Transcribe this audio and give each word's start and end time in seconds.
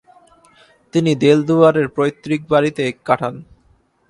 তিনি 0.93 1.11
দেলদুয়ারের 1.15 1.87
পৈতৃক 1.95 2.41
বাড়িতে 2.49 2.83
কাটান। 3.05 3.35